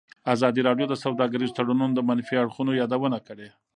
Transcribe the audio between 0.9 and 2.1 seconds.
سوداګریز تړونونه د